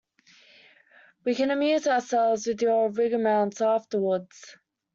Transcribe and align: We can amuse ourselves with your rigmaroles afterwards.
We 1.25 1.35
can 1.35 1.51
amuse 1.51 1.85
ourselves 1.85 2.47
with 2.47 2.63
your 2.63 2.89
rigmaroles 2.89 3.61
afterwards. 3.63 4.57